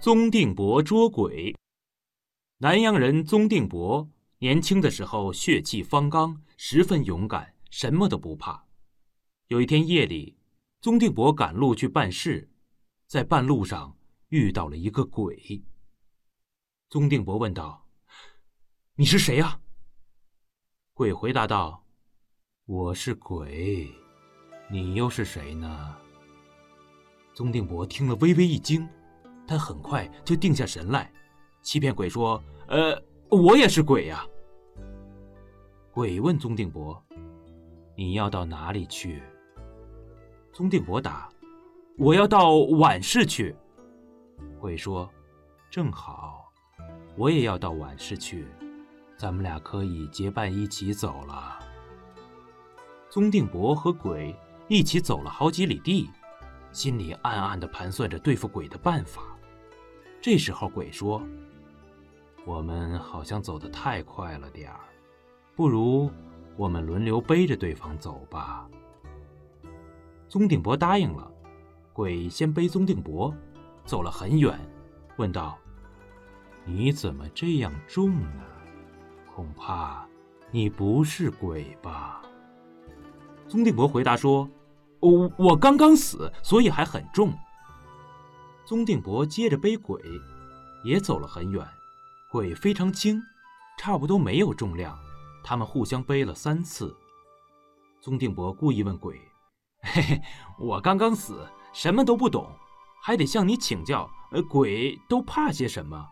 [0.00, 1.54] 宗定伯捉鬼。
[2.56, 8.64] 南阳人宗定伯年轻的时候血气方刚，十分勇敢，什么都不怕。
[9.48, 10.38] 有一天夜里，
[10.80, 12.50] 宗定伯赶路去办事，
[13.06, 13.94] 在半路上
[14.30, 15.62] 遇到了一个鬼。
[16.88, 17.86] 宗定伯问道
[18.96, 19.60] ：“你是谁呀？”
[20.94, 21.84] 鬼回答道
[22.64, 23.86] ：“我是鬼，
[24.70, 25.94] 你又是谁呢？”
[27.36, 28.88] 宗定伯听了微微一惊。
[29.50, 31.12] 他很快就定下神来，
[31.60, 32.96] 欺骗鬼说：“呃，
[33.28, 34.24] 我也是鬼呀。”
[35.90, 37.02] 鬼问宗定伯
[37.98, 39.20] ：“你要到哪里去？”
[40.54, 41.28] 宗定伯答
[41.98, 43.56] ：“我要到宛市去。”
[44.60, 45.10] 鬼说
[45.68, 46.48] ：“正好，
[47.16, 48.46] 我也要到宛市去，
[49.16, 51.58] 咱们俩可以结伴一起走了。”
[53.10, 54.32] 宗定伯和鬼
[54.68, 56.08] 一起走了好几里地，
[56.70, 59.22] 心里暗暗的盘算着对付鬼的办法。
[60.20, 61.22] 这时候，鬼说
[62.44, 64.80] ：“我们好像走得太快了点儿，
[65.56, 66.10] 不如
[66.56, 68.68] 我们轮流背着对方走吧。”
[70.28, 71.30] 宗定伯答应了。
[71.92, 73.34] 鬼先背宗定伯，
[73.84, 74.58] 走了很远，
[75.16, 75.58] 问道
[76.64, 78.42] ：“你怎么这样重呢？
[79.26, 80.06] 恐怕
[80.50, 82.22] 你不是鬼吧？”
[83.48, 84.48] 宗定伯回答说
[85.00, 87.32] ：“我我刚刚死，所以还很重。”
[88.70, 90.00] 宗定伯接着背鬼，
[90.84, 91.66] 也走了很远。
[92.30, 93.20] 鬼非常轻，
[93.76, 94.96] 差不多没有重量。
[95.42, 96.96] 他们互相背了三次。
[98.00, 99.20] 宗定伯故意问鬼
[99.82, 100.22] ：“嘿嘿，
[100.56, 102.48] 我刚刚死，什么都不懂，
[103.02, 104.08] 还得向你请教。
[104.30, 106.08] 呃，鬼都怕些什么？”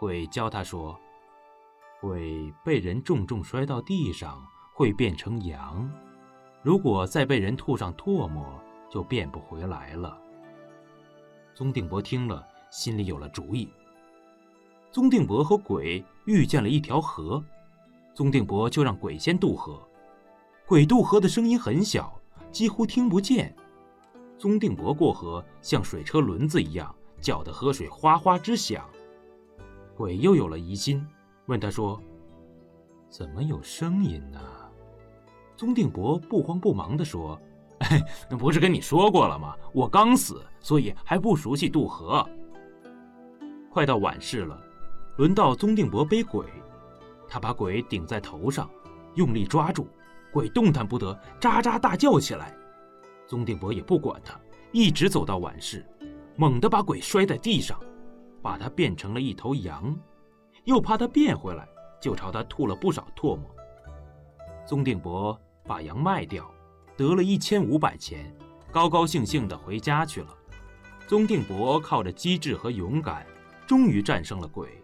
[0.00, 0.98] 鬼教他说
[2.00, 4.42] ：“鬼被人重重摔到地上，
[4.72, 5.86] 会变成羊；
[6.62, 8.58] 如果再被人吐上唾沫，
[8.90, 10.18] 就变不回来了。”
[11.56, 13.66] 宗定伯听了，心里有了主意。
[14.90, 17.42] 宗定伯和鬼遇见了一条河，
[18.12, 19.80] 宗定伯就让鬼先渡河。
[20.66, 22.20] 鬼渡河的声音很小，
[22.52, 23.56] 几乎听不见。
[24.36, 28.86] 宗定伯过河像水车轮子一样，搅得河水哗哗直响。
[29.96, 31.02] 鬼又有了疑心，
[31.46, 31.98] 问他说
[33.08, 34.38] ：“怎么有声音呢？”
[35.56, 37.40] 宗定伯不慌不忙地说。
[38.30, 39.54] 那不是跟你说过了吗？
[39.72, 42.26] 我刚死，所以还不熟悉渡河。
[43.70, 44.58] 快到晚市了，
[45.18, 46.46] 轮到宗定伯背鬼，
[47.28, 48.68] 他把鬼顶在头上，
[49.14, 49.86] 用力抓住，
[50.32, 52.56] 鬼动弹不得，喳喳大叫起来。
[53.26, 54.40] 宗定伯也不管他，
[54.72, 55.84] 一直走到晚市，
[56.36, 57.78] 猛地把鬼摔在地上，
[58.40, 59.94] 把他变成了一头羊，
[60.64, 61.68] 又怕他变回来，
[62.00, 63.42] 就朝他吐了不少唾沫。
[64.64, 66.50] 宗定伯把羊卖掉。
[66.96, 68.34] 得了一千五百钱，
[68.72, 70.28] 高高兴兴地回家去了。
[71.06, 73.24] 宗定伯靠着机智和勇敢，
[73.66, 74.82] 终于战胜了鬼。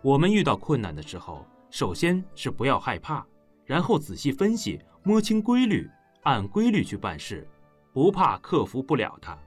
[0.00, 3.24] 我们遇到困难的时候，首先是不要害怕，
[3.64, 5.88] 然后仔细分析，摸清规律，
[6.22, 7.46] 按规律去办事，
[7.92, 9.38] 不怕克服不了它。